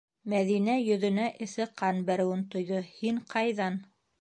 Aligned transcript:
-Мәҙинә 0.33 0.77
йөҙөнә 0.85 1.27
эҫе 1.47 1.67
ҡан 1.83 2.01
бәреүен 2.09 2.43
тойҙо,- 2.57 2.81
һин 2.99 3.21
ҡайҙан?.. 3.37 3.79